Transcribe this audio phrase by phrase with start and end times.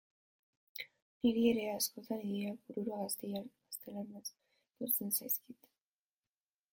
[1.25, 3.03] Niri ere, askotan, ideiak burura
[3.67, 5.71] gaztelaniaz etortzen zaizkit.